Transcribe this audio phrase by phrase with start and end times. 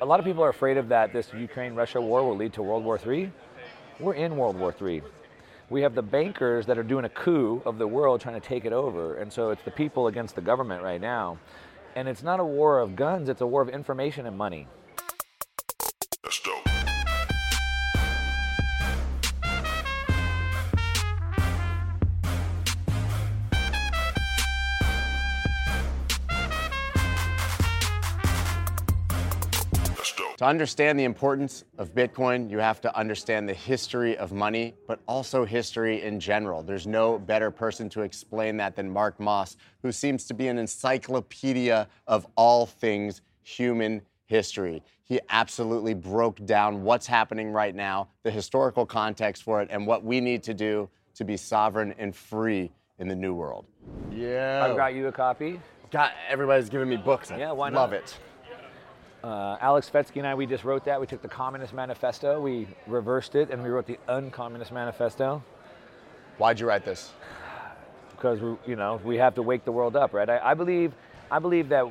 [0.00, 2.84] a lot of people are afraid of that this Ukraine-Russia war will lead to World
[2.84, 3.30] War III.
[4.00, 5.02] We're in World War III.
[5.70, 8.64] We have the bankers that are doing a coup of the world trying to take
[8.64, 9.16] it over.
[9.16, 11.38] And so it's the people against the government right now.
[11.96, 14.66] And it's not a war of guns, it's a war of information and money.
[30.44, 35.00] To understand the importance of Bitcoin, you have to understand the history of money, but
[35.08, 36.62] also history in general.
[36.62, 40.58] There's no better person to explain that than Mark Moss, who seems to be an
[40.58, 44.82] encyclopedia of all things human history.
[45.02, 50.04] He absolutely broke down what's happening right now, the historical context for it, and what
[50.04, 53.64] we need to do to be sovereign and free in the new world.
[54.12, 54.66] Yeah.
[54.68, 55.58] I've got you a copy.
[55.90, 57.30] God, everybody's giving me books.
[57.30, 58.00] I Yeah, why Love not?
[58.00, 58.18] it.
[59.24, 61.00] Uh, Aleks Svetski and I, we just wrote that.
[61.00, 65.42] We took the Communist Manifesto, we reversed it, and we wrote the Uncommunist Manifesto
[66.36, 67.10] Why'd you write this?
[68.14, 70.28] because we, you know, we have to wake the world up, right?
[70.28, 70.92] I, I believe,
[71.30, 71.86] I believe that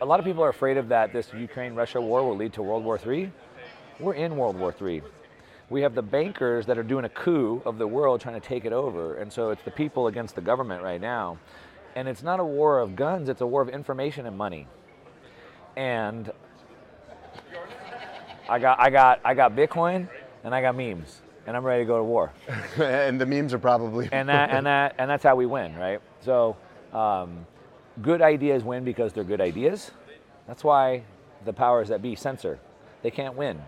[0.00, 2.84] a lot of people are afraid of that this Ukraine-Russia war will lead to World
[2.84, 3.32] War III.
[3.98, 5.02] We're in World War III.
[5.68, 8.64] We have the bankers that are doing a coup of the world trying to take
[8.64, 11.38] it over, and so it's the people against the government right now.
[11.96, 14.68] And it's not a war of guns; it's a war of information and money.
[15.76, 16.30] And
[18.48, 20.08] I got, I got, I got Bitcoin,
[20.44, 22.32] and I got memes, and I'm ready to go to war
[22.78, 24.08] and the memes are probably.
[24.12, 26.00] and that and that and that's how we win, right?
[26.20, 26.56] So,
[26.92, 27.46] um,
[28.02, 29.90] good ideas win because they're good ideas.
[30.46, 31.04] That's why
[31.44, 32.58] the powers that be censor.
[33.02, 33.62] They can't win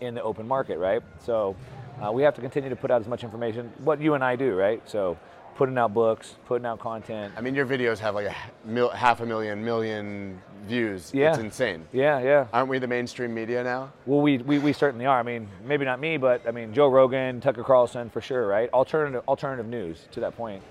[0.00, 1.02] in the open market, right?
[1.20, 1.56] So,
[2.02, 3.72] uh, we have to continue to put out as much information.
[3.78, 4.82] What you and I do, right?
[4.88, 5.18] So,
[5.56, 7.32] putting out books, putting out content.
[7.36, 11.10] I mean, your videos have like a mil- half a million, million views.
[11.14, 11.30] Yeah.
[11.30, 11.86] It's insane.
[11.92, 12.46] Yeah, yeah.
[12.52, 13.92] Aren't we the mainstream media now?
[14.04, 15.18] Well, we, we, we certainly are.
[15.18, 18.70] I mean, maybe not me, but I mean, Joe Rogan, Tucker Carlson, for sure, right?
[18.72, 20.62] Alternative alternative news to that point,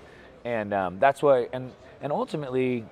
[0.44, 2.84] and um, that's what and and ultimately,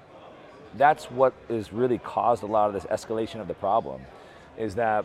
[0.76, 4.02] that's what has really caused a lot of this escalation of the problem,
[4.58, 5.04] is that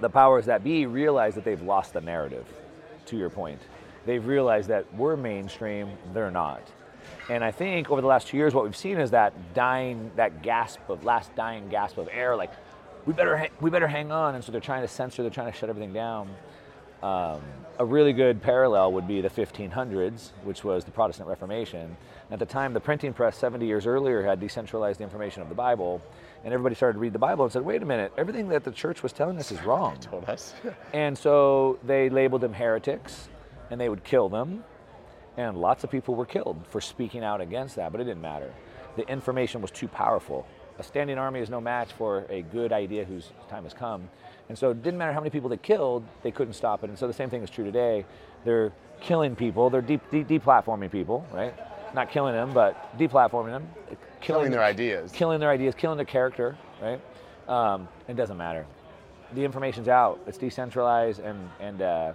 [0.00, 2.46] the powers that be realize that they've lost the narrative.
[3.06, 3.58] To your point,
[4.08, 6.62] they've realized that we're mainstream, they're not.
[7.28, 10.42] And I think over the last two years, what we've seen is that dying, that
[10.42, 12.50] gasp of last dying gasp of air, like
[13.04, 14.34] we better, ha- we better hang on.
[14.34, 16.30] And so they're trying to censor, they're trying to shut everything down.
[17.02, 17.42] Um,
[17.78, 21.94] a really good parallel would be the 1500s, which was the Protestant Reformation.
[22.30, 25.54] At the time, the printing press 70 years earlier had decentralized the information of the
[25.54, 26.00] Bible,
[26.44, 28.72] and everybody started to read the Bible and said, "Wait a minute, everything that the
[28.72, 30.54] church was telling us is wrong." Told us.
[30.92, 33.28] And so they labeled them heretics
[33.70, 34.64] and they would kill them.
[35.36, 38.52] And lots of people were killed for speaking out against that, but it didn't matter.
[38.96, 40.46] The information was too powerful.
[40.78, 44.08] A standing army is no match for a good idea whose time has come.
[44.48, 46.90] And so it didn't matter how many people they killed, they couldn't stop it.
[46.90, 48.04] And so the same thing is true today.
[48.44, 51.54] They're killing people, they're de- de- deplatforming people, right?
[51.94, 53.68] Not killing them, but deplatforming them.
[54.20, 55.12] Killing their ideas.
[55.12, 57.00] Killing their ideas, killing their character, right?
[57.48, 58.66] Um, it doesn't matter
[59.32, 60.20] the information's out.
[60.26, 62.12] It's decentralized, and and uh,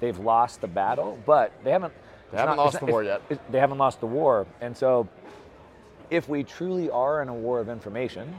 [0.00, 1.92] they've lost the battle, but they haven't.
[2.32, 3.22] They haven't not- lost the not- war yet.
[3.50, 5.08] They haven't lost the war, and so
[6.10, 8.34] if we truly are in a war of information,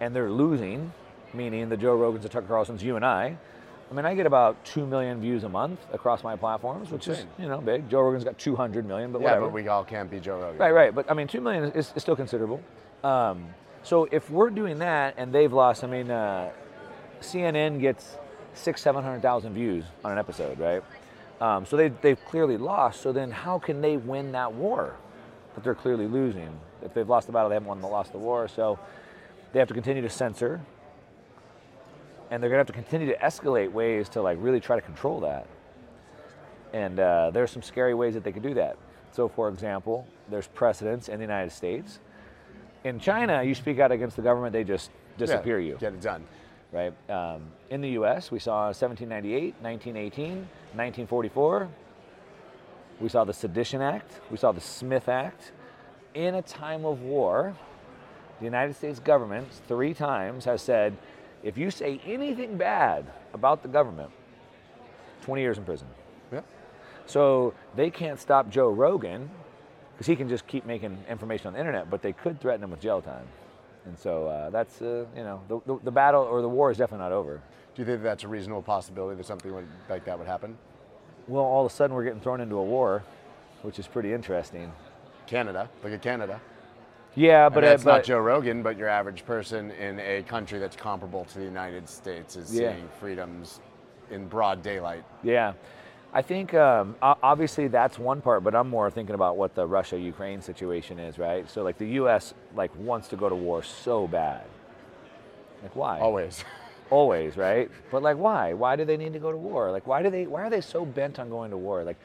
[0.00, 0.92] and they're losing,
[1.32, 3.36] meaning the Joe Rogans, the Tucker Carlsons, you and I.
[3.90, 7.26] I mean, I get about two million views a month across my platforms, which is
[7.38, 7.88] you know big.
[7.88, 9.46] Joe Rogan's got 200 million, but yeah, whatever.
[9.46, 10.58] but we all can't be Joe Rogan.
[10.58, 10.94] Right, right.
[10.94, 12.60] But I mean, two million is, is still considerable.
[13.04, 13.46] Um,
[13.82, 16.50] so if we're doing that and they've lost, I mean, uh,
[17.20, 18.16] CNN gets
[18.54, 20.82] six, seven hundred thousand views on an episode, right?
[21.40, 23.00] Um, so they they've clearly lost.
[23.02, 24.94] So then, how can they win that war
[25.54, 26.50] that they're clearly losing?
[26.82, 28.48] If they've lost the battle, they haven't won the lost the war.
[28.48, 28.78] So
[29.52, 30.60] they have to continue to censor,
[32.30, 35.20] and they're gonna have to continue to escalate ways to like really try to control
[35.20, 35.46] that.
[36.72, 38.76] And uh, there's some scary ways that they could do that.
[39.12, 42.00] So, for example, there's precedents in the United States.
[42.82, 46.00] In China, you speak out against the government, they just Yeah, disappear you, Get it
[46.00, 46.24] done.
[46.74, 46.92] Right?
[47.08, 50.28] Um, in the U.S., we saw 1798, 1918,
[50.74, 51.68] 1944.
[53.00, 54.20] We saw the Sedition Act.
[54.30, 55.52] We saw the Smith Act.
[56.14, 57.56] In a time of war,
[58.40, 60.96] the United States government three times has said,
[61.44, 64.10] if you say anything bad about the government,
[65.22, 65.86] 20 years in prison.
[66.32, 66.40] Yeah.
[67.06, 69.30] So they can't stop Joe Rogan
[69.92, 72.70] because he can just keep making information on the internet, but they could threaten him
[72.70, 73.26] with jail time.
[73.86, 76.78] And so uh, that's, uh, you know, the, the, the battle or the war is
[76.78, 77.40] definitely not over.
[77.74, 80.56] Do you think that's a reasonable possibility that something would, like that would happen?
[81.28, 83.02] Well, all of a sudden we're getting thrown into a war,
[83.62, 84.72] which is pretty interesting.
[85.26, 86.40] Canada, look at Canada.
[87.16, 90.74] Yeah, But that's uh, not Joe Rogan, but your average person in a country that's
[90.76, 92.72] comparable to the United States is Yeah.
[92.72, 93.60] seeing freedoms
[94.10, 95.04] in broad daylight.
[95.22, 95.52] Yeah,
[96.16, 100.40] I think um, obviously that's one part, but I'm more thinking about what the Russia-Ukraine
[100.42, 101.50] situation is, right?
[101.50, 102.34] So like the U.S.
[102.54, 104.44] like wants to go to war so bad.
[105.60, 105.98] Like why?
[105.98, 106.44] Always.
[106.90, 107.68] Always, right?
[107.90, 108.52] But like why?
[108.52, 109.72] Why do they need to go to war?
[109.72, 110.26] Like why do they?
[110.26, 111.82] Why are they so bent on going to war?
[111.82, 111.96] Like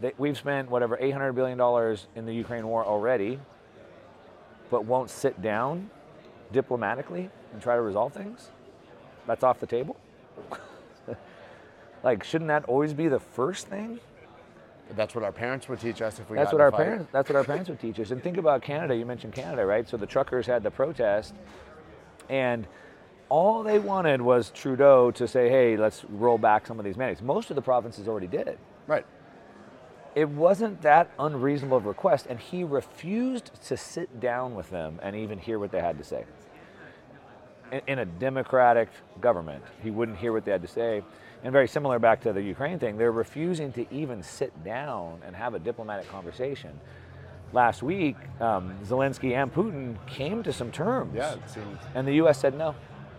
[0.00, 3.38] they, we've spent whatever 800 billion dollars in the Ukraine war already,
[4.70, 5.88] but won't sit down
[6.50, 8.48] diplomatically and try to resolve things.
[9.26, 9.96] That's off the table.
[12.02, 14.00] Like shouldn't that always be the first thing?
[14.94, 16.84] That's what our parents would teach us if we That's what our fight.
[16.84, 17.08] parents.
[17.12, 18.10] That's what our parents would teach us.
[18.10, 18.94] And think about Canada.
[18.94, 19.88] You mentioned Canada, right?
[19.88, 21.34] So the truckers had the protest,
[22.28, 22.66] and
[23.30, 27.22] all they wanted was Trudeau to say, "Hey, let's roll back some of these mandates."
[27.22, 28.58] Most of the provinces already did it.
[28.86, 29.06] Right.
[30.14, 35.00] It wasn't that unreasonable of a request, and he refused to sit down with them
[35.02, 36.26] and even hear what they had to say.
[37.86, 38.90] In, a democratic
[39.22, 41.02] government, he wouldn't hear what they had to say.
[41.42, 45.34] And very similar back to the Ukraine thing, they're refusing to even sit down and
[45.34, 46.78] have a diplomatic conversation.
[47.54, 51.14] Last week, um, Zelensky and Putin came to some terms.
[51.14, 51.78] Yeah, it seems.
[51.94, 52.38] And the U.S.
[52.38, 52.74] said, no,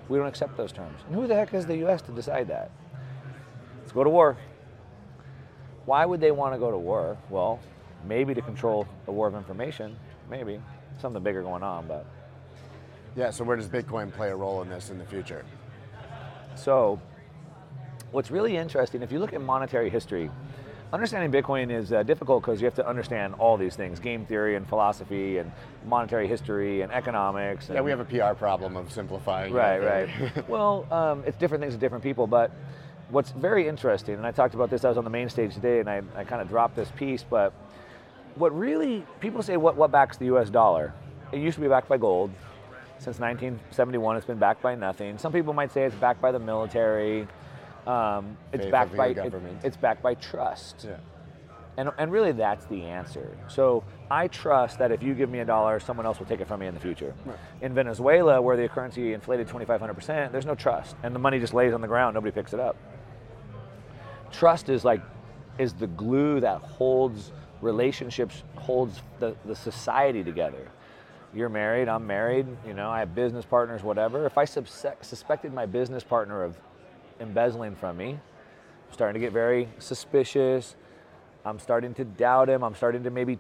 [0.08, 1.00] we don't accept those terms.
[1.08, 2.04] And who the heck is the U.S.
[2.04, 2.70] to decide that?
[3.80, 4.38] Let's go to war.
[5.86, 7.18] Why would they want to go to war?
[7.32, 7.60] Well,
[8.08, 9.96] maybe to control the war of information,
[10.30, 10.62] maybe.
[11.02, 12.06] Something bigger going on, but.
[13.16, 15.46] Yeah, so where does Bitcoin play a role in this in the future?
[16.56, 17.00] So,
[18.12, 20.32] what's really interesting, if you look at monetary history,
[20.92, 24.56] understanding Bitcoin is uh, difficult because you have to understand all these things game theory
[24.56, 25.52] and philosophy and
[25.86, 27.68] monetary history and economics.
[27.70, 29.54] Yeah, and- we have a PR problem of simplifying.
[29.54, 30.50] Right, right.
[30.50, 32.52] well, um, it's different things to different people, but
[33.10, 35.80] what's very interesting, and I talked about this, I was on the main stage today
[35.80, 37.54] and I, I kind of dropped this piece, but
[38.36, 40.94] what really, people say, what, what backs the US dollar?
[41.32, 42.32] It used to be backed by gold.
[43.04, 45.18] Since 1971, it's been backed by nothing.
[45.18, 47.28] Some people might say it's backed by the military.
[47.86, 49.18] Um, it's Faith backed by it-
[49.62, 50.86] it's backed by trust.
[50.88, 50.96] yeah.
[51.76, 53.36] And, and really, that's the answer.
[53.50, 56.48] So I trust that if you give me a dollar, someone else will take it
[56.48, 57.14] from me in the future.
[57.62, 60.96] In Venezuela, where the currency inflated 2,500%, there's no trust.
[61.04, 62.78] And the money just lays on the ground, nobody picks it up.
[64.32, 65.02] Trust is like,
[65.58, 70.70] is the glue that holds relationships, holds the, the society together.
[71.34, 74.26] You're married, I'm married, you know, I have business partners, whatever.
[74.26, 76.58] If I suspected my business partner of
[77.20, 80.76] embezzling from me, I'm starting to get very suspicious.
[81.46, 82.64] I'm starting to doubt him.
[82.64, 83.40] I'm starting to maybe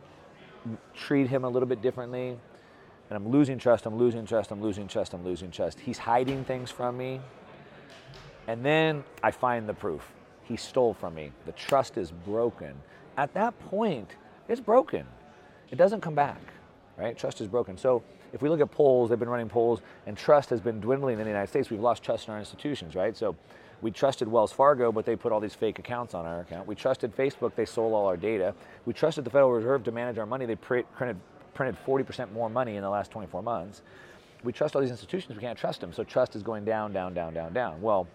[0.93, 2.29] treat him a little bit differently.
[3.09, 3.85] And I'm losing trust.
[3.85, 4.51] I'm losing trust.
[4.51, 5.13] I'm losing trust.
[5.13, 5.79] I'm losing trust.
[5.79, 7.21] He's hiding things from me.
[8.47, 10.11] And then I find the proof.
[10.43, 11.31] He stole from me.
[11.45, 12.73] The trust is broken.
[13.17, 14.15] At that point,
[14.49, 15.05] it's broken.
[15.69, 16.41] It doesn't come back,
[16.97, 17.17] right?
[17.17, 17.77] Trust is broken.
[17.77, 18.03] So
[18.33, 21.23] if we look at polls, they've been running polls, and trust has been dwindling in
[21.23, 21.69] the United States.
[21.69, 23.15] We've lost trust in our institutions, right?
[23.15, 23.35] So
[23.81, 26.67] we trusted Wells Fargo, but they put all these fake accounts on our account.
[26.67, 28.55] We trusted Facebook, they sold all our data.
[28.85, 30.45] We trusted the Federal Reserve to manage our money.
[30.45, 31.19] They printed,
[31.53, 33.81] printed 40% more money in the last 24 months.
[34.43, 35.93] We trust all these institutions, we can't trust them.
[35.93, 37.81] So trust is going down, down, down, down, down.
[37.81, 38.07] Well,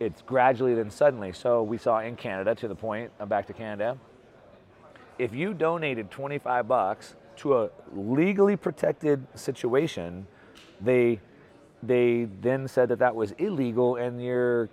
[0.00, 1.32] it's gradually then suddenly.
[1.32, 3.98] So we saw in Canada, to the point, I'm back to Canada.
[5.18, 10.26] If you donated 25 bucks to a legally protected situation,
[10.80, 11.20] they
[11.82, 14.68] they then said that that was illegal and you're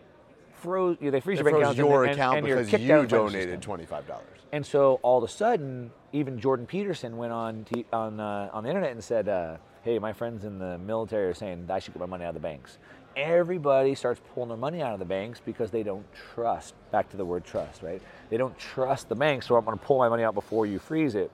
[0.53, 0.97] froze.
[1.01, 3.15] They freeze your bank and- your and, account and you're because you out of the
[3.17, 4.25] financial donated twenty-five dollars.
[4.53, 8.63] And so all of a sudden, even Jordan Peterson went on t- on uh, on
[8.63, 11.93] the internet and said, uh, "Hey, my friends in the military are saying I should
[11.93, 12.77] get my money out of the banks."
[13.17, 16.75] Everybody starts pulling their money out of the banks because they don't trust.
[16.91, 18.01] Back to the word trust, right?
[18.29, 20.79] They don't trust the banks, so I'm going to pull my money out before you
[20.79, 21.29] freeze it.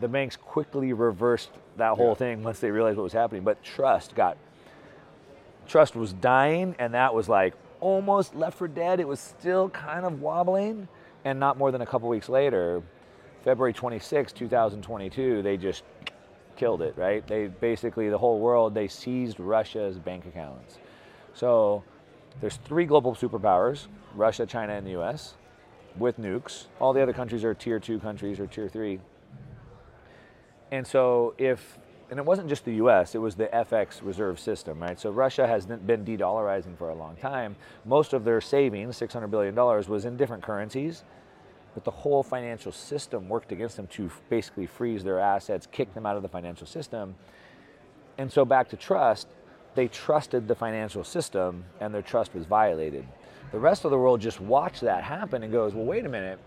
[0.00, 2.14] The banks quickly reversed that whole Yeah.
[2.14, 3.42] thing once they realized what was happening.
[3.42, 4.36] But trust got
[5.66, 9.00] trust was dying, and that was like almost left for dead.
[9.00, 10.88] It was still kind of wobbling,
[11.24, 12.82] and not more than a couple weeks later,
[13.42, 15.82] February 26, 2022, they just
[16.56, 16.94] killed it.
[16.96, 17.26] Right?
[17.26, 20.78] They basically the whole world they seized Russia's bank accounts.
[21.34, 21.82] So
[22.40, 25.34] there's three global superpowers: Russia, China, and the U.S.
[25.98, 26.66] with nukes.
[26.80, 29.00] All the other countries are tier two countries or tier three.
[30.70, 33.14] And so if and it wasn't just the U.S.
[33.14, 34.98] It was the FX reserve system, right?
[34.98, 37.56] So Russia has been de-dollarizing for a long time.
[37.84, 41.02] Most of their savings, 600 billion dollars, was in different currencies,
[41.74, 46.06] but the whole financial system worked against them to basically freeze their assets, kick them
[46.06, 47.16] out of the financial system.
[48.18, 49.26] And so back to trust,
[49.74, 53.04] they trusted the financial system, and their trust was violated.
[53.52, 56.38] The rest of the world just watched that happen and goes, "Well, wait a minute.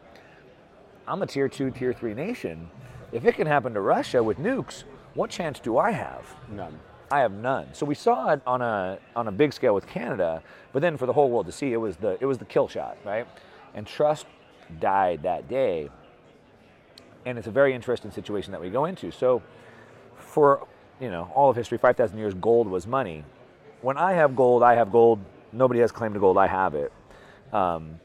[1.08, 2.70] I'm a tier two, tier three nation.
[3.12, 6.36] If it can happen to Russia with nukes, what chance do I have?
[6.50, 6.80] None.
[7.12, 7.74] I have none.
[7.74, 11.06] So we saw it on a on a big scale with Canada, but then for
[11.06, 13.28] the whole world to see, it was the it was the kill shot, right?
[13.74, 14.28] And trust
[14.80, 15.90] died that day.
[17.26, 19.12] And it's a very interesting situation that we go into.
[19.12, 19.42] So
[20.18, 20.68] for
[21.00, 23.24] you know all of history, five thousand years, gold was money.
[23.82, 25.20] When I have gold, I have gold.
[25.52, 26.38] Nobody has claim to gold.
[26.38, 26.92] I have it.
[27.52, 28.00] Um,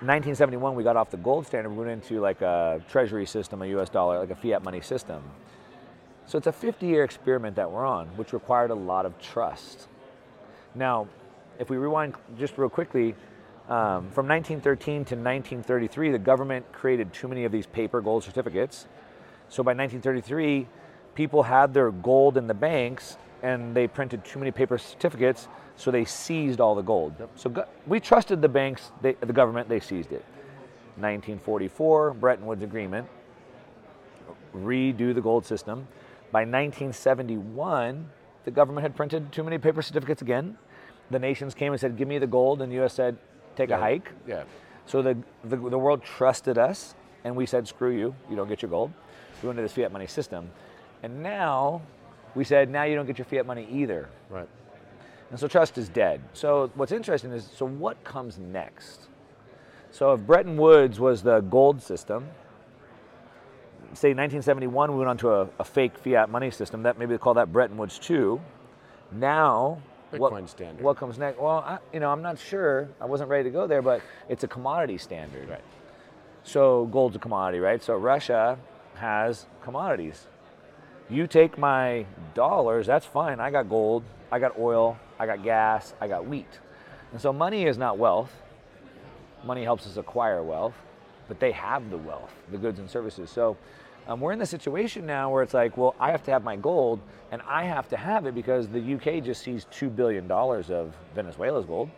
[0.00, 1.68] 1971, we got off the gold standard.
[1.70, 3.90] We went into like a treasury system, a U.S.
[3.90, 5.22] dollar, like a fiat money system.
[6.24, 9.88] So it's a 50-year experiment that we're on, which required a lot of trust.
[10.74, 11.06] Now,
[11.58, 13.14] if we rewind just real quickly,
[13.68, 18.86] um, from 1913 to 1933, the government created too many of these paper gold certificates.
[19.50, 20.66] So by 1933,
[21.14, 25.90] people had their gold in the banks and they printed too many paper certificates, so
[25.90, 27.14] they seized all the gold.
[27.36, 30.24] So go- we trusted the banks, they, the government, they seized it.
[30.96, 33.06] 1944, Bretton Woods Agreement,
[34.54, 35.86] redo the gold system.
[36.32, 38.08] By 1971,
[38.44, 40.58] the government had printed too many paper certificates again.
[41.10, 43.16] The nations came and said, Give me the gold, and the US said,
[43.56, 44.12] Take a hike.
[44.26, 44.44] Yeah.
[44.86, 46.94] So the, the, the world trusted us,
[47.24, 48.92] and we said, screw you, you don't get your gold.
[49.42, 50.50] We went to this fiat money system.
[51.02, 51.82] And now
[52.34, 54.08] we said, now you don't get your fiat money either.
[54.28, 54.48] Right.
[55.30, 56.20] And so trust is dead.
[56.32, 59.08] So what's interesting is, so what comes next?
[59.92, 62.28] So if Bretton Woods was the gold system,
[63.92, 67.18] say 1971 we went on to a, a fake fiat money system, that maybe they
[67.18, 68.40] call that Bretton Woods 2.
[69.12, 70.82] Now, what, standard.
[70.82, 71.40] what comes next?
[71.40, 72.88] Well, I, you know, I'm not sure.
[73.00, 75.48] I wasn't ready to go there, but it's a commodity standard.
[75.48, 75.62] Right.
[76.42, 77.82] So gold's a commodity, right?
[77.82, 78.58] So Russia
[78.94, 80.26] has commodities.
[81.10, 83.40] You take my dollars, that's fine.
[83.40, 86.60] I got gold, I got oil, I got gas, I got wheat.
[87.10, 88.32] And so money is not wealth.
[89.44, 90.74] Money helps us acquire wealth,
[91.26, 93.28] but they have the wealth, the goods and services.
[93.28, 93.56] So
[94.06, 96.54] um, we're in the situation now where it's like, well, I have to have my
[96.54, 97.00] gold,
[97.32, 101.66] and I have to have it because the UK just seize $2 billion of Venezuela's
[101.66, 101.90] gold.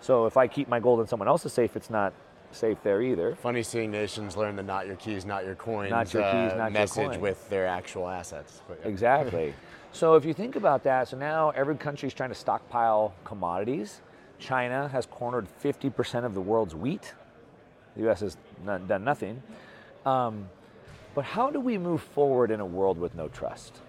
[0.00, 2.12] So if I keep my gold in someone else's safe, it's not
[2.54, 3.34] safe there either.
[3.36, 6.56] Funny seeing nations learn the not your keys, not your coins Not your keys, uh,
[6.56, 7.20] not your message coin.
[7.20, 8.62] with their actual assets.
[8.68, 8.88] Yeah.
[8.88, 9.54] Exactly.
[9.92, 14.00] so if you think about that, so now every country is trying to stockpile commodities.
[14.38, 17.14] China has cornered 50% of the world's wheat.
[17.96, 18.20] The U.S.
[18.20, 19.42] has not, done nothing.
[20.04, 20.48] Um,
[21.14, 23.80] but how do we move forward in a world with no trust?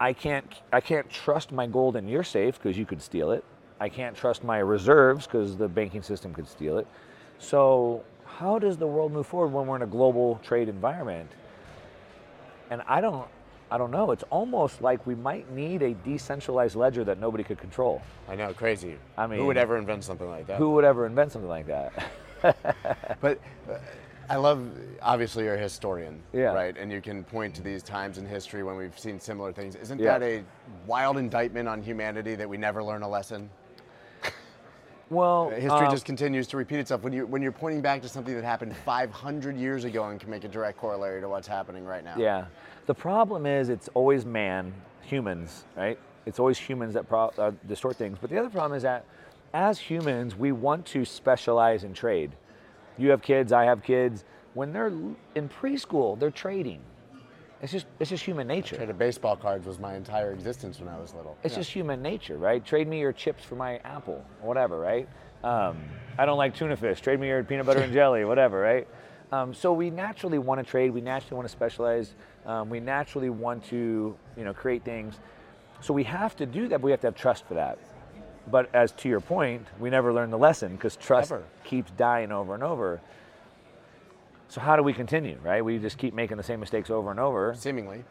[0.00, 3.44] I can't, I can't trust my gold in your safe because you could steal it.
[3.80, 6.86] I can't trust my reserves because the banking system could steal it.
[7.38, 11.30] So how does the world move forward when we're in a global trade environment?
[12.70, 13.26] And I don't,
[13.70, 14.10] I don't know.
[14.10, 18.02] It's almost like we might need a decentralized ledger that nobody could control.
[18.28, 18.96] I know, crazy.
[19.16, 20.58] I mean, who would ever invent something like that?
[20.58, 21.92] Who would ever invent something like that?
[23.20, 23.38] But
[23.70, 23.74] uh,
[24.30, 24.66] I love,
[25.02, 26.52] obviously, you're a historian, Yeah.
[26.54, 26.74] right?
[26.78, 29.74] And you can point to these times in history when we've seen similar things.
[29.74, 30.18] Isn't Yeah.
[30.18, 30.42] that a
[30.86, 33.50] wild indictment on humanity that we never learn a lesson?
[35.10, 37.02] Well, History um, just continues to repeat itself.
[37.02, 40.30] When you when you're pointing back to something that happened 500 years ago and can
[40.30, 42.14] make a direct corollary to what's happening right now.
[42.16, 42.46] Yeah.
[42.86, 45.98] The problem is it's always man, humans, right?
[46.26, 48.18] It's always humans that pro- uh, distort things.
[48.20, 49.04] But the other problem is that
[49.52, 52.30] as humans, we want to specialize in trade.
[52.96, 54.24] You have kids, I have kids.
[54.54, 54.92] When they're
[55.34, 56.80] in preschool, they're trading.
[57.62, 58.76] It's just it's just human nature.
[58.76, 61.36] Traded baseball cards was my entire existence when I was little.
[61.42, 61.60] It's Yeah.
[61.60, 62.64] just human nature, right?
[62.64, 65.08] Trade me your chips for my apple, whatever, right?
[65.44, 65.76] Um,
[66.18, 67.00] I don't like tuna fish.
[67.00, 68.88] Trade me your peanut butter and jelly, whatever, right?
[69.32, 70.90] Um, so we naturally want to trade.
[70.90, 72.14] We naturally want to specialize.
[72.46, 75.20] Um, we naturally want to, you know, create things.
[75.80, 76.78] So we have to do that.
[76.80, 77.78] But we have to have trust for that.
[78.50, 81.44] But as to your point, we never learn the lesson because trust Ever.
[81.62, 83.00] keeps dying over and over.
[84.50, 85.64] So how do we continue, right?
[85.64, 87.54] We just keep making the same mistakes over and over.
[87.56, 88.02] seemingly.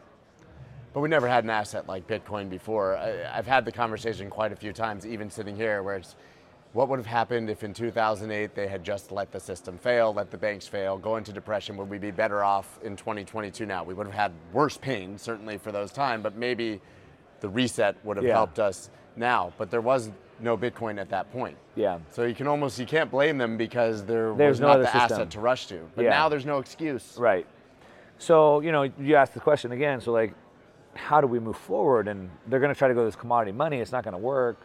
[0.94, 2.96] But we never had an asset like Bitcoin before.
[2.96, 6.16] I, I've had the conversation quite a few times, even sitting here, where it's
[6.72, 10.30] what would have happened if in 2008 they had just let the system fail, let
[10.30, 11.76] the banks fail, go into depression?
[11.76, 13.84] Would we be better off in 2022 now?
[13.84, 16.80] We would have had worse pain, certainly for those time, but maybe
[17.40, 18.32] the reset would have Yeah.
[18.32, 19.52] helped us now.
[19.58, 20.10] But there was
[20.42, 21.56] no Bitcoin at that point.
[21.76, 21.98] Yeah.
[22.10, 24.84] So you can almost you can't blame them because there There's was no not the
[24.86, 25.00] system.
[25.02, 25.88] asset to rush to.
[25.94, 26.10] But Yeah.
[26.10, 27.16] now there's no excuse.
[27.18, 27.46] Right.
[28.18, 30.00] So, you know, you asked the question again.
[30.00, 30.34] So, like,
[30.94, 32.06] how do we move forward?
[32.08, 33.78] And they're going to try to go this commodity money.
[33.78, 34.58] It's not going to work.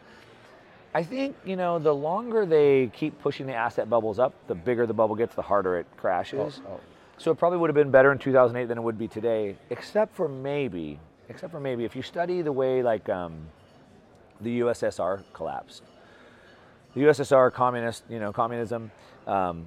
[0.94, 4.86] I think, you know, the longer they keep pushing the asset bubbles up, the bigger
[4.86, 6.60] the bubble gets, the harder it crashes.
[6.66, 6.80] Oh, oh.
[7.18, 10.14] So, it probably would have been better in 2008 than it would be today, except
[10.14, 10.98] for maybe,
[11.30, 13.34] except for maybe if you study the way, like, um,
[14.40, 15.82] the USSR collapsed.
[16.94, 18.90] The USSR communist, you know, communism.
[19.26, 19.66] Um,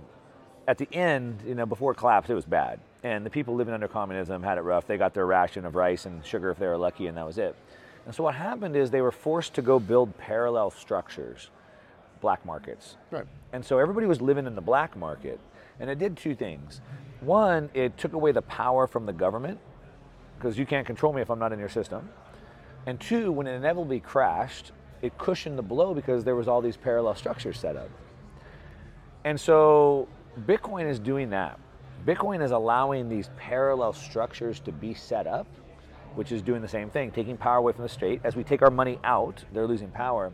[0.68, 2.80] at the end, you know, before it collapsed, it was bad.
[3.04, 4.86] And the people living under communism had it rough.
[4.86, 7.38] They got their ration of rice and sugar if they were lucky, and that was
[7.38, 7.56] it.
[8.06, 11.50] And so what happened is they were forced to go build parallel structures,
[12.22, 12.98] black markets.
[13.12, 13.26] Right.
[13.54, 15.40] And so everybody was living in the black market.
[15.80, 16.82] And it did two things.
[17.22, 19.60] One, it took away the power from the government,
[20.38, 22.10] because you can't control me if I'm not in your system.
[22.86, 24.72] And two, when it inevitably crashed,
[25.02, 27.90] it cushioned the blow because there was all these parallel structures set up.
[29.24, 30.08] And so
[30.46, 31.60] Bitcoin is doing that.
[32.06, 35.48] Bitcoin is allowing these parallel structures to be set up,
[36.16, 38.22] which is doing the same thing, taking power away from the state.
[38.24, 40.32] As we take our money out, they're losing power.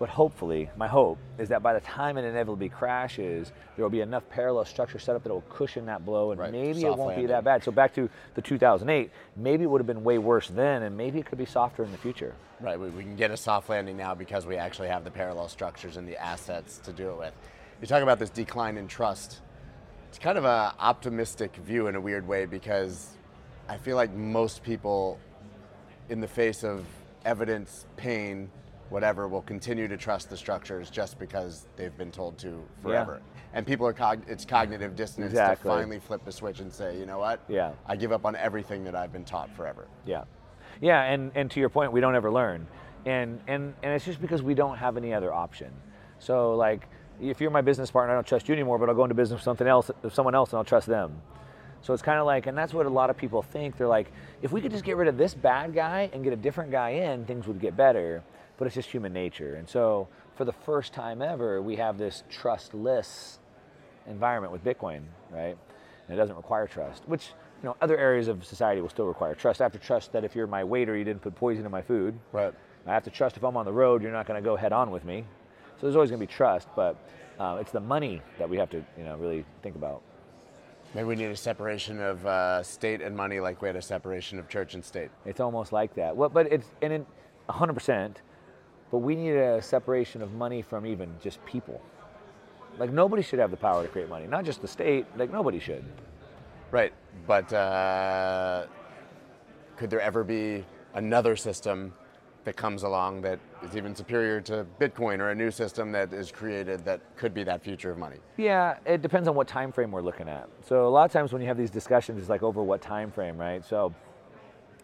[0.00, 4.00] But hopefully, my hope is that by the time it inevitably crashes, there will be
[4.00, 7.16] enough parallel structure set up that will cushion that blow, and Right, maybe it won't
[7.16, 7.62] be that bad.
[7.62, 11.18] So back to the 2008, maybe it would have been way worse then, and maybe
[11.18, 12.34] it could be softer in the future.
[12.60, 15.48] Right, we, we can get a soft landing now because we actually have the parallel
[15.48, 17.34] structures and the assets to do it with.
[17.82, 19.40] You talk about this decline in trust.
[20.08, 23.18] It's kind of an optimistic view in a weird way because
[23.68, 25.18] I feel like most people,
[26.08, 26.86] in the face of
[27.26, 28.50] evidence, pain,
[28.90, 33.22] whatever, will continue to trust the structures just because they've been told to forever.
[33.54, 35.70] And people are cog- it's cognitive dissonance Exactly.
[35.70, 37.40] to finally flip the switch and say, you know what?
[37.48, 37.72] Yeah.
[37.86, 39.86] I give up on everything that I've been taught forever.
[40.06, 40.24] Yeah,
[40.80, 42.66] yeah, and, and to your point, we don't ever learn,
[43.06, 45.72] and and and it's just because we don't have any other option.
[46.18, 46.88] So like,
[47.20, 49.38] if you're my business partner, I don't trust you anymore, but I'll go into business
[49.38, 51.20] with something else, with someone else, and I'll trust them.
[51.82, 53.78] So it's kind of like, and that's what a lot of people think.
[53.78, 56.36] They're like, if we could just get rid of this bad guy and get a
[56.36, 58.22] different guy in, things would get better.
[58.60, 62.24] But it's just human nature, and so for the first time ever, we have this
[62.28, 63.38] trustless
[64.06, 65.00] environment with Bitcoin,
[65.30, 65.56] right?
[66.06, 67.28] And it doesn't require trust, which
[67.62, 69.62] you know other areas of society will still require trust.
[69.62, 71.80] I have to trust that if you're my waiter, you didn't put poison in my
[71.80, 72.18] food.
[72.32, 72.52] Right.
[72.86, 74.74] I have to trust if I'm on the road, you're not going to go head
[74.74, 75.24] on with me.
[75.76, 76.96] So there's always going to be trust, but
[77.38, 80.02] uh, it's the money that we have to you know really think about.
[80.94, 84.38] Maybe we need a separation of uh, state and money like we had a separation
[84.38, 85.10] of church and state.
[85.24, 86.14] It's almost like that.
[86.14, 87.06] Well, but it's and in
[87.48, 88.16] 100%.
[88.90, 91.80] But we need a separation of money from even just people.
[92.78, 95.06] Like nobody should have the power to create money, not just the state.
[95.16, 95.84] Like nobody should.
[96.70, 96.92] Right.
[97.26, 98.66] But uh,
[99.76, 101.92] could there ever be another system
[102.44, 106.32] that comes along that is even superior to Bitcoin or a new system that is
[106.32, 108.16] created that could be that future of money?
[108.38, 110.48] Yeah, it depends on what time frame we're looking at.
[110.66, 113.10] So a lot of times when you have these discussions, it's like over what time
[113.10, 113.64] frame, right?
[113.64, 113.94] So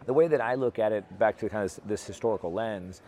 [0.05, 3.01] the way that I look at it, back to kind of this historical lens,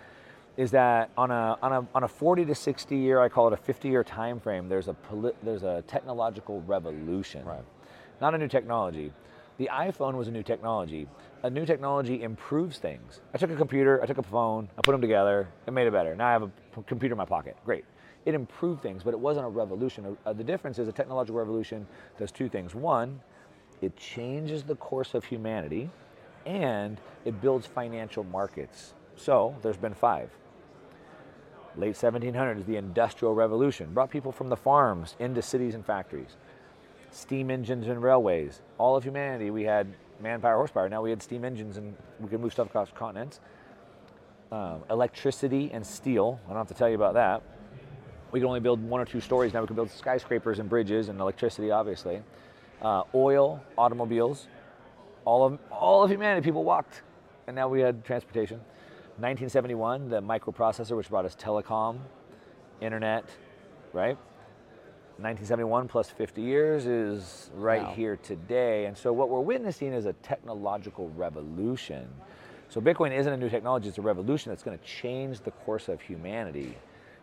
[0.59, 3.53] is that on a on a on a 40 to 60 year, I call it
[3.53, 4.69] a 50 year time frame.
[4.69, 7.65] There's a poli- there's a technological revolution, Right.
[8.21, 9.13] not a new technology.
[9.59, 11.07] The iPhone was a new technology.
[11.45, 13.21] A new technology improves things.
[13.33, 15.93] I took a computer, I took a phone, I put them together, it made it
[15.93, 16.17] better.
[16.17, 17.57] Now I have a p- computer in my pocket.
[17.65, 17.85] Great.
[18.27, 20.17] It improved things, but it wasn't a revolution.
[20.27, 21.87] Uh, the difference is a technological revolution
[22.19, 22.75] does two things.
[22.75, 23.21] One,
[23.81, 25.89] it changes the course of humanity,
[26.45, 28.95] and it builds financial markets.
[29.17, 30.31] So there's been five.
[31.79, 36.37] Late 1700s, the Industrial Revolution brought people from the farms into cities and factories.
[37.13, 38.61] Steam engines and railways.
[38.79, 39.87] All of humanity, we had
[40.21, 40.89] manpower, horsepower.
[40.89, 43.39] Now we had steam engines and we could move stuff across continents.
[44.51, 46.41] Um, electricity and steel.
[46.47, 47.43] I don't have to tell you about that.
[48.33, 49.55] We could only build one or two stories.
[49.55, 52.23] Now we can build skyscrapers and bridges and electricity, obviously.
[52.83, 54.49] Uh, oil, automobiles.
[55.25, 57.03] All of, all of humanity, people walked.
[57.47, 58.61] And now we had transportation.
[59.21, 61.99] 1971, the microprocessor, which brought us telecom,
[62.81, 63.25] internet,
[63.93, 64.17] right?
[65.19, 67.93] 1971 plus 50 years is right Wow.
[67.95, 68.87] here today.
[68.87, 72.09] And so what we're witnessing is a technological revolution.
[72.69, 75.89] So Bitcoin isn't a new technology, it's a revolution that's going to change the course
[75.89, 76.77] of humanity.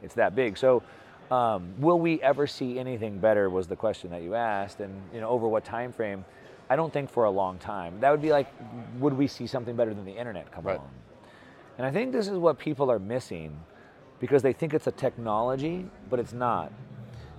[0.03, 0.57] It's that big.
[0.57, 0.83] So
[1.31, 5.21] um, will we ever see anything better was the question that you asked and you
[5.21, 6.25] know over what time frame?
[6.69, 8.01] I don't think for a long time.
[8.01, 8.47] That would be like
[8.99, 10.75] would we see something better than the internet come Right.
[10.75, 10.91] along?
[11.77, 13.59] And I think this is what people are missing
[14.19, 16.71] because they think it's a technology, but it's not.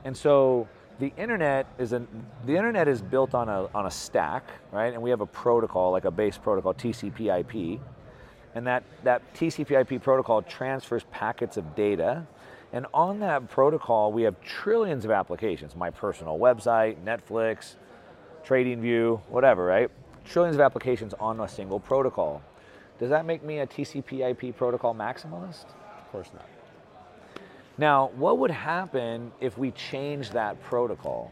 [0.04, 0.68] And so
[0.98, 2.06] the internet is an
[2.44, 4.92] the internet is built on a on a stack, right?
[4.92, 7.80] And we have a protocol, like a base protocol, TCP/IP,
[8.54, 12.26] and that that TCP/IP protocol transfers packets of data.
[12.72, 15.76] And on that protocol, we have trillions of applications.
[15.76, 17.76] My personal website, Netflix,
[18.44, 19.90] TradingView, whatever, right?
[20.24, 22.42] Trillions of applications on a single protocol.
[22.98, 25.66] Does that make me a TCP/IP protocol maximalist?
[25.98, 26.46] Of course not.
[27.78, 31.30] Now, what would happen if we changed that protocol?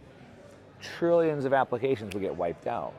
[0.99, 2.93] Trillions of applications would get wiped out.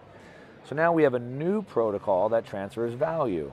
[0.63, 3.51] So now we have a new protocol that transfers value,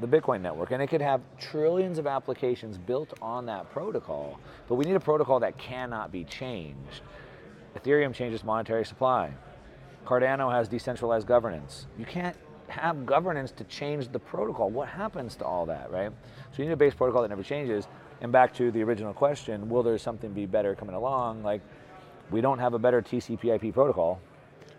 [0.00, 4.40] the Bitcoin network, and it could have trillions of applications built on that protocol.
[4.66, 7.02] But we need a protocol that cannot be changed.
[7.78, 9.30] Ethereum changes monetary supply.
[10.04, 11.86] Cardano has decentralized governance.
[11.96, 12.36] You can't
[12.68, 14.70] have governance to change the protocol.
[14.70, 16.10] What happens to all that, right?
[16.52, 17.88] So you need a base protocol that never changes.
[18.20, 21.42] And back to the original question, will there something be better coming along?
[21.42, 21.60] Like,
[22.30, 24.20] we don't have a better TCP/IP protocol.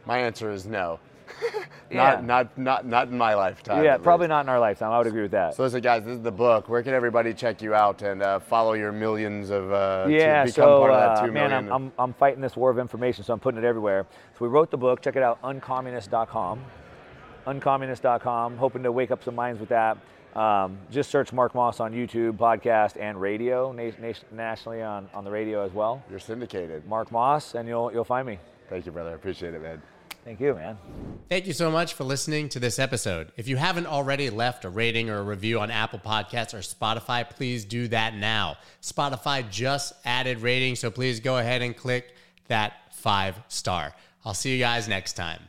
[0.06, 1.00] My answer is no.
[1.90, 2.20] Yeah.
[2.22, 3.84] Not, not, not, not in my lifetime.
[3.84, 4.30] yeah, probably least.
[4.32, 4.92] not in our lifetime.
[4.92, 5.56] I would agree with that.
[5.56, 6.68] So listen, guys, this is the book.
[6.68, 10.48] Where can everybody check you out and uh, follow your millions of uh, yeah, to
[10.48, 11.54] become so part of that uh, man, million?
[11.54, 14.06] I'm, I'm, I'm fighting this war of information, so I'm putting it everywhere.
[14.38, 15.02] So we wrote the book.
[15.02, 16.60] Check it out, uncommunist.com.
[17.48, 18.58] Uncommunist.com.
[18.58, 19.98] Hoping to wake up some minds with that.
[20.36, 25.24] Um, just search Mark Moss on YouTube, podcast, and radio, na- na- nationally on, on
[25.24, 26.04] the radio as well.
[26.12, 26.86] You're syndicated.
[26.86, 28.38] Mark Moss, and you'll you'll find me.
[28.70, 29.10] Thank you, brother.
[29.12, 29.82] I appreciate it, man.
[30.24, 30.78] Thank you, man.
[31.30, 33.32] Thank you so much for listening to this episode.
[33.38, 37.28] If you haven't already left a rating or a review on Apple Podcasts or Spotify,
[37.28, 38.58] please do that now.
[38.82, 42.14] Spotify just added ratings, so please go ahead and click
[42.48, 43.96] that five star.
[44.26, 45.40] I'll see you guys next time.